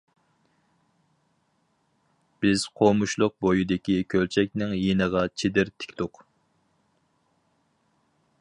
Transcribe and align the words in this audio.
بىز 2.45 2.65
قومۇشلۇق 2.81 3.35
بويىدىكى 3.47 3.99
كۆلچەكنىڭ 4.15 4.75
يېنىغا 4.79 5.25
چېدىر 5.43 5.73
تىكتۇق. 5.85 6.23